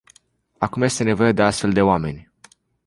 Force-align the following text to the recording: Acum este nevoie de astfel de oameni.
Acum 0.57 0.81
este 0.81 1.03
nevoie 1.03 1.31
de 1.31 1.41
astfel 1.43 1.73
de 1.73 1.81
oameni. 1.81 2.31